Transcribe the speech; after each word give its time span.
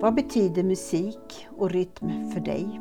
Vad 0.00 0.14
betyder 0.14 0.62
musik 0.62 1.48
och 1.56 1.70
rytm 1.70 2.30
för 2.30 2.40
dig? 2.40 2.80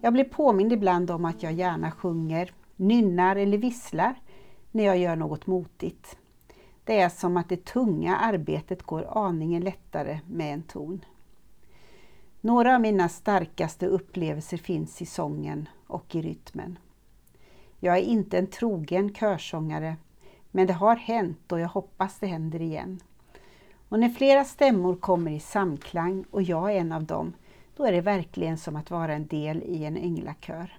Jag 0.00 0.12
blir 0.12 0.24
påmind 0.24 0.72
ibland 0.72 1.10
om 1.10 1.24
att 1.24 1.42
jag 1.42 1.52
gärna 1.52 1.90
sjunger, 1.90 2.54
nynnar 2.76 3.36
eller 3.36 3.58
visslar 3.58 4.14
när 4.70 4.84
jag 4.84 4.98
gör 4.98 5.16
något 5.16 5.46
motigt. 5.46 6.18
Det 6.84 7.00
är 7.00 7.08
som 7.08 7.36
att 7.36 7.48
det 7.48 7.64
tunga 7.64 8.16
arbetet 8.16 8.82
går 8.82 9.18
aningen 9.18 9.62
lättare 9.62 10.20
med 10.28 10.54
en 10.54 10.62
ton. 10.62 11.04
Några 12.40 12.74
av 12.74 12.80
mina 12.80 13.08
starkaste 13.08 13.86
upplevelser 13.86 14.56
finns 14.56 15.02
i 15.02 15.06
sången 15.06 15.68
och 15.86 16.14
i 16.14 16.22
rytmen. 16.22 16.78
Jag 17.80 17.96
är 17.96 18.02
inte 18.02 18.38
en 18.38 18.46
trogen 18.46 19.14
körsångare, 19.14 19.96
men 20.50 20.66
det 20.66 20.72
har 20.72 20.96
hänt 20.96 21.52
och 21.52 21.60
jag 21.60 21.68
hoppas 21.68 22.18
det 22.18 22.26
händer 22.26 22.62
igen. 22.62 23.00
Och 23.92 24.00
när 24.00 24.08
flera 24.08 24.44
stämmor 24.44 24.96
kommer 24.96 25.30
i 25.30 25.40
samklang 25.40 26.24
och 26.30 26.42
jag 26.42 26.72
är 26.72 26.76
en 26.76 26.92
av 26.92 27.04
dem, 27.04 27.32
då 27.76 27.84
är 27.84 27.92
det 27.92 28.00
verkligen 28.00 28.58
som 28.58 28.76
att 28.76 28.90
vara 28.90 29.14
en 29.14 29.26
del 29.26 29.62
i 29.62 29.84
en 29.84 29.96
änglakör. 29.96 30.78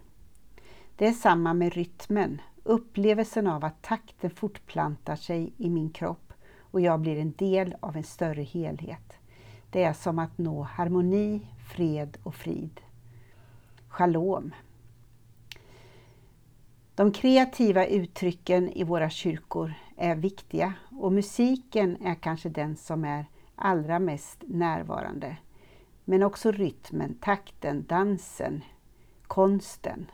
Det 0.96 1.08
är 1.08 1.12
samma 1.12 1.54
med 1.54 1.74
rytmen, 1.74 2.42
upplevelsen 2.64 3.48
av 3.48 3.66
att 3.66 3.82
takten 3.82 4.30
fortplantar 4.30 5.16
sig 5.16 5.54
i 5.58 5.70
min 5.70 5.90
kropp 5.90 6.34
och 6.60 6.82
jag 6.82 7.00
blir 7.00 7.20
en 7.20 7.34
del 7.38 7.76
av 7.80 7.98
en 7.98 8.04
större 8.04 8.44
helhet. 8.44 9.14
Det 9.70 9.84
är 9.84 9.94
som 9.94 10.20
att 10.20 10.38
nå 10.38 10.62
harmoni, 10.62 11.48
fred 11.74 12.18
och 12.24 12.36
frid. 12.36 12.82
Shalom. 13.88 14.52
De 16.96 17.12
kreativa 17.12 17.86
uttrycken 17.86 18.70
i 18.70 18.84
våra 18.84 19.10
kyrkor 19.10 19.74
är 19.98 20.16
viktiga 20.16 20.74
och 20.92 21.14
musiken 21.14 21.98
är 22.06 22.16
kanske 22.16 22.50
den 22.50 22.78
som 22.78 23.06
är 23.06 23.26
allra 23.56 24.00
mest 24.00 24.44
närvarande. 24.48 25.38
Men 26.06 26.24
också 26.24 26.52
rytmen, 26.52 27.18
takten, 27.22 27.86
dansen, 27.86 28.64
konsten 29.28 30.12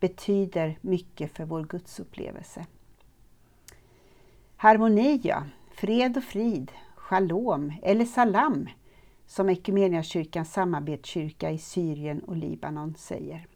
betyder 0.00 0.78
mycket 0.80 1.32
för 1.32 1.44
vår 1.44 1.64
gudsupplevelse. 1.64 2.66
Harmoni, 4.56 5.20
ja. 5.22 5.42
Fred 5.70 6.16
och 6.16 6.24
frid, 6.24 6.72
shalom 6.96 7.72
eller 7.82 8.04
salam 8.04 8.68
som 9.26 9.48
Equmeniakyrkans 9.48 10.52
samarbetskyrka 10.52 11.50
i 11.50 11.58
Syrien 11.58 12.20
och 12.20 12.36
Libanon 12.36 12.94
säger. 12.94 13.46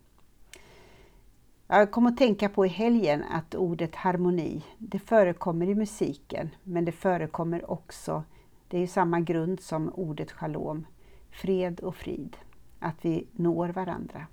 Jag 1.72 1.90
kom 1.90 2.06
att 2.06 2.16
tänka 2.16 2.48
på 2.48 2.66
i 2.66 2.68
helgen 2.68 3.24
att 3.30 3.54
ordet 3.54 3.94
harmoni, 3.94 4.64
det 4.78 4.98
förekommer 4.98 5.68
i 5.68 5.74
musiken, 5.74 6.50
men 6.64 6.84
det 6.84 6.92
förekommer 6.92 7.70
också, 7.70 8.24
det 8.68 8.78
är 8.78 8.86
samma 8.86 9.20
grund 9.20 9.60
som 9.60 9.90
ordet 9.94 10.30
shalom, 10.30 10.86
fred 11.30 11.80
och 11.80 11.96
frid, 11.96 12.36
att 12.78 13.04
vi 13.04 13.26
når 13.32 13.68
varandra. 13.68 14.26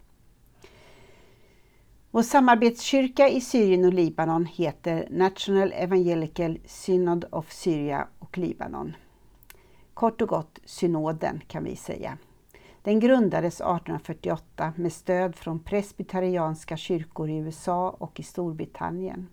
Vår 2.11 2.21
samarbetskyrka 2.21 3.29
i 3.29 3.41
Syrien 3.41 3.85
och 3.85 3.93
Libanon 3.93 4.45
heter 4.45 5.07
National 5.11 5.73
Evangelical 5.75 6.59
Synod 6.65 7.25
of 7.31 7.51
Syria 7.51 8.07
och 8.19 8.37
Libanon. 8.37 8.95
Kort 9.93 10.21
och 10.21 10.29
gott 10.29 10.59
synoden 10.65 11.41
kan 11.47 11.63
vi 11.63 11.75
säga. 11.75 12.17
Den 12.81 12.99
grundades 12.99 13.61
1848 13.61 14.73
med 14.75 14.93
stöd 14.93 15.35
från 15.35 15.59
presbyterianska 15.59 16.77
kyrkor 16.77 17.29
i 17.29 17.37
USA 17.37 17.89
och 17.89 18.19
i 18.19 18.23
Storbritannien. 18.23 19.27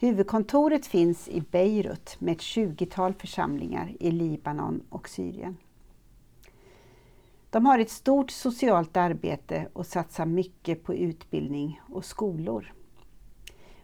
Huvudkontoret 0.00 0.86
finns 0.86 1.28
i 1.28 1.40
Beirut 1.40 2.16
med 2.18 2.32
ett 2.32 2.40
20-tal 2.40 3.14
församlingar 3.14 3.92
i 4.00 4.10
Libanon 4.10 4.80
och 4.88 5.08
Syrien. 5.08 5.56
De 7.50 7.66
har 7.66 7.78
ett 7.78 7.90
stort 7.90 8.30
socialt 8.30 8.96
arbete 8.96 9.68
och 9.72 9.86
satsar 9.86 10.26
mycket 10.26 10.84
på 10.84 10.94
utbildning 10.94 11.80
och 11.88 12.04
skolor. 12.04 12.72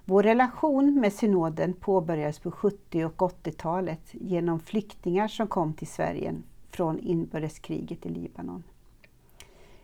Vår 0.05 0.23
relation 0.23 1.01
med 1.01 1.13
synoden 1.13 1.73
påbörjades 1.73 2.39
på 2.39 2.51
70 2.51 3.05
och 3.05 3.17
80-talet 3.17 4.09
genom 4.13 4.61
flyktingar 4.61 5.29
som 5.29 5.47
kom 5.47 5.75
till 5.75 5.89
Sverige 5.89 6.35
från 6.75 6.99
inbördeskriget 6.99 8.07
i 8.07 8.09
Libanon. 8.09 8.63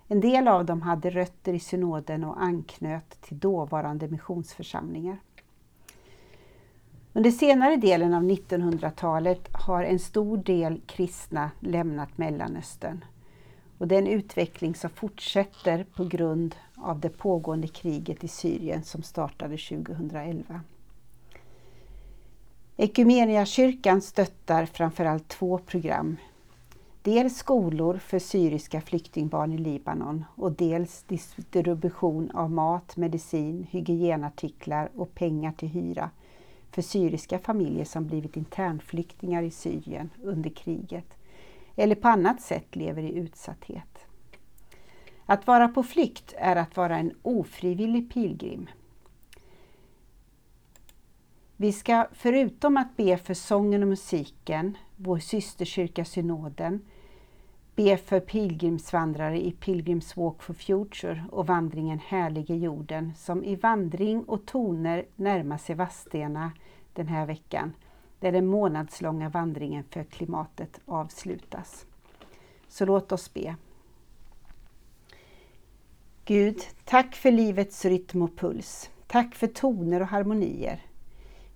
En 0.09 0.21
del 0.21 0.49
av 0.49 0.65
dem 0.65 0.83
hade 0.83 1.11
rötter 1.11 1.55
i 1.55 1.61
synoden 1.61 2.25
och 2.25 2.43
anknöt 2.43 3.21
till 3.21 3.39
dåvarande 3.39 4.09
missionsförsamlingar. 4.09 5.17
Under 7.13 7.31
senare 7.31 7.77
delen 7.77 8.15
av 8.15 8.23
1900-talet 8.23 9.49
har 9.53 9.85
en 9.85 9.99
stor 9.99 10.37
del 10.37 10.81
kristna 10.87 11.51
lämnat 11.61 12.19
Mellanöstern 12.19 13.05
och 13.79 13.89
det 13.89 13.95
är 13.95 13.99
en 13.99 14.07
utveckling 14.07 14.75
som 14.75 14.91
fortsätter 14.91 15.85
på 15.85 16.05
grund 16.05 16.55
av 16.75 17.01
det 17.01 17.09
pågående 17.09 17.69
kriget 17.69 18.25
i 18.25 18.29
Syrien 18.29 18.85
som 18.85 19.03
startade 19.03 19.57
2011. 19.57 20.61
Equmeniakyrkan 22.77 24.03
stöttar 24.03 24.67
framförallt 24.67 25.29
två 25.29 25.59
program. 25.59 26.17
Dels 27.03 27.37
skolor 27.37 27.99
för 27.99 28.19
syriska 28.19 28.81
flyktingbarn 28.81 29.53
i 29.53 29.59
Libanon 29.59 30.25
och 30.35 30.53
dels 30.53 31.03
distribution 31.03 32.31
av 32.31 32.51
mat, 32.51 32.97
medicin, 32.97 33.67
hygienartiklar 33.71 34.91
och 34.97 35.15
pengar 35.15 35.53
till 35.53 35.69
hyra 35.69 36.11
för 36.71 36.83
syriska 36.83 37.39
familjer 37.39 37.85
som 37.85 38.07
blivit 38.07 38.37
internflyktingar 38.37 39.43
i 39.43 39.51
Syrien 39.51 40.11
under 40.23 40.51
kriget 40.51 41.17
eller 41.77 41.95
på 41.95 42.09
annat 42.09 42.41
sätt 42.41 42.77
lever 42.77 43.03
i 43.03 43.19
utsatthet. 43.19 44.07
Att 45.27 45.47
vara 45.47 45.69
på 45.69 45.83
flykt 45.83 46.35
är 46.39 46.57
att 46.57 46.77
vara 46.77 46.99
en 46.99 47.13
ofrivillig 47.23 48.13
pilgrim. 48.13 48.67
Vi 51.57 51.73
ska 51.73 52.07
förutom 52.13 52.77
att 52.77 52.97
be 52.97 53.17
för 53.17 53.35
sången 53.35 53.83
och 53.83 53.89
musiken, 53.89 54.77
vår 55.03 55.19
systerkyrka 55.19 56.05
synoden, 56.05 56.81
be 57.75 57.97
för 57.97 58.21
pilgrimsvandrare 58.21 59.47
i 59.47 59.53
Pilgrims 59.53 60.17
Walk 60.17 60.43
for 60.43 60.55
Future 60.55 61.25
och 61.31 61.47
vandringen 61.47 61.99
Härlige 61.99 62.55
jorden 62.55 63.13
som 63.17 63.45
i 63.45 63.57
vandring 63.57 64.25
och 64.25 64.47
toner 64.47 65.05
närmar 65.17 65.59
sig 65.59 65.75
Vadstena 65.75 66.53
den 66.93 67.09
här 67.09 67.27
veckan 67.27 67.73
där 68.21 68.33
den 68.33 68.47
månadslånga 68.47 69.29
vandringen 69.29 69.85
för 69.91 70.05
klimatet 70.05 70.81
avslutas. 70.87 71.87
Så 72.69 72.85
låt 72.85 73.13
oss 73.13 73.35
be. 73.35 73.57
Gud, 76.25 76.61
tack 76.85 77.15
för 77.15 77.31
livets 77.31 77.85
rytm 77.85 78.23
och 78.23 78.37
puls. 78.37 78.91
Tack 79.07 79.35
för 79.35 79.47
toner 79.47 80.01
och 80.01 80.09
harmonier. 80.09 80.90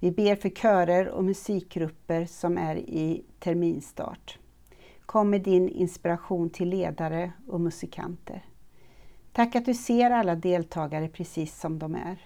Vi 0.05 0.11
ber 0.11 0.37
för 0.37 0.49
körer 0.49 1.09
och 1.09 1.25
musikgrupper 1.25 2.27
som 2.27 2.59
är 2.59 2.77
i 2.77 3.25
terminstart. 3.39 4.39
Kom 5.07 5.31
med 5.31 5.43
din 5.43 5.69
inspiration 5.69 6.51
till 6.51 6.69
ledare 6.69 7.33
och 7.49 7.61
musikanter. 7.61 8.45
Tack 9.33 9.57
att 9.57 9.65
du 9.65 9.75
ser 9.75 10.11
alla 10.11 10.35
deltagare 10.35 11.09
precis 11.09 11.61
som 11.61 11.79
de 11.79 11.95
är. 11.95 12.19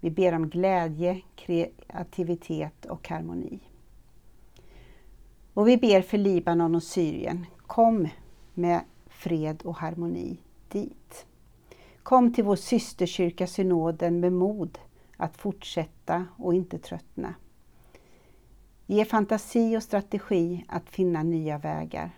Vi 0.00 0.10
ber 0.10 0.32
om 0.32 0.48
glädje, 0.48 1.20
kreativitet 1.36 2.86
och 2.86 3.08
harmoni. 3.08 3.60
Och 5.54 5.68
vi 5.68 5.76
ber 5.76 6.02
för 6.02 6.18
Libanon 6.18 6.74
och 6.74 6.82
Syrien. 6.82 7.46
Kom 7.66 8.08
med 8.54 8.80
fred 9.06 9.62
och 9.64 9.76
harmoni 9.76 10.36
dit. 10.68 11.26
Kom 12.02 12.32
till 12.32 12.44
vår 12.44 12.56
systerkyrka 12.56 13.46
synoden 13.46 14.20
med 14.20 14.32
mod 14.32 14.78
att 15.18 15.36
fortsätta 15.36 16.26
och 16.36 16.54
inte 16.54 16.78
tröttna. 16.78 17.34
Ge 18.86 19.04
fantasi 19.04 19.76
och 19.76 19.82
strategi 19.82 20.64
att 20.68 20.90
finna 20.90 21.22
nya 21.22 21.58
vägar. 21.58 22.10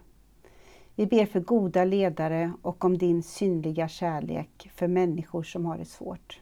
Vi 0.94 1.06
ber 1.06 1.26
för 1.26 1.40
goda 1.40 1.84
ledare 1.84 2.52
och 2.62 2.84
om 2.84 2.98
din 2.98 3.22
synliga 3.22 3.88
kärlek 3.88 4.70
för 4.74 4.88
människor 4.88 5.42
som 5.42 5.66
har 5.66 5.78
det 5.78 5.84
svårt. 5.84 6.40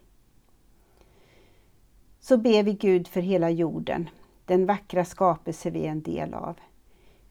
Så 2.21 2.37
ber 2.37 2.63
vi 2.63 2.73
Gud 2.73 3.09
för 3.09 3.21
hela 3.21 3.51
jorden, 3.51 4.09
den 4.45 4.67
vackra 4.67 5.05
skapelse 5.05 5.71
vi 5.71 5.87
är 5.87 5.91
en 5.91 6.03
del 6.03 6.35
av. 6.35 6.57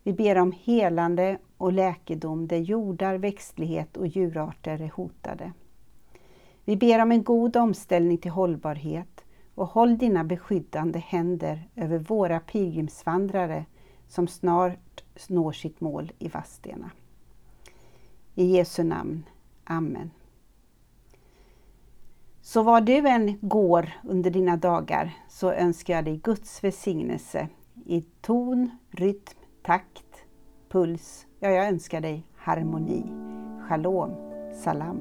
Vi 0.04 0.14
ber 0.14 0.38
om 0.38 0.52
helande 0.64 1.38
och 1.58 1.74
läkedom 1.74 2.48
där 2.48 2.58
jordar, 2.58 3.18
växtlighet 3.18 3.98
och 3.98 4.08
djurarter 4.08 4.82
är 4.82 4.92
hotade. 4.96 5.52
Vi 6.66 6.76
ber 6.76 7.02
om 7.02 7.12
en 7.12 7.24
god 7.24 7.56
omställning 7.56 8.18
till 8.18 8.32
hållbarhet 8.32 9.17
och 9.58 9.68
håll 9.68 9.98
dina 9.98 10.24
beskyddande 10.24 11.00
händer 11.00 11.70
över 11.76 12.00
våra 12.00 12.40
pilgrimsvandrare 12.40 13.66
som 14.08 14.28
snart 14.28 15.04
når 15.28 15.52
sitt 15.52 15.82
mål 15.82 16.12
i 16.20 16.28
Vadstena. 16.28 16.92
I 18.36 18.46
Jesu 18.46 18.84
namn. 18.84 19.24
Amen. 19.64 20.12
Så 22.42 22.64
var 22.64 22.82
du 22.82 23.08
än 23.08 23.38
går 23.42 23.90
under 24.04 24.32
dina 24.32 24.58
dagar 24.58 25.14
så 25.30 25.52
önskar 25.52 25.94
jag 25.94 26.06
dig 26.06 26.18
Guds 26.18 26.64
välsignelse 26.64 27.48
i 27.86 28.02
ton, 28.02 28.70
rytm, 28.90 29.38
takt, 29.64 30.26
puls 30.70 31.28
Ja, 31.40 31.50
jag 31.50 31.68
önskar 31.68 32.02
dig 32.02 32.24
harmoni. 32.36 33.04
Shalom, 33.68 34.12
salam. 34.64 35.00